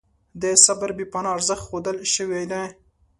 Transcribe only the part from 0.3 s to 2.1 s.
د صبر بې پناه ارزښت ښودل